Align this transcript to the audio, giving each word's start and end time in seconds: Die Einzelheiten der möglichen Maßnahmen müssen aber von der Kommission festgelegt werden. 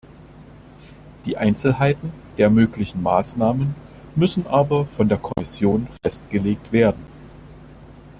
Die 1.25 1.37
Einzelheiten 1.37 2.11
der 2.39 2.49
möglichen 2.49 3.03
Maßnahmen 3.03 3.75
müssen 4.15 4.47
aber 4.47 4.87
von 4.87 5.07
der 5.07 5.19
Kommission 5.19 5.85
festgelegt 6.03 6.71
werden. 6.71 7.05